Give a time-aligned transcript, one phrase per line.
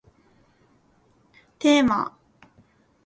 [1.59, 2.17] テーマ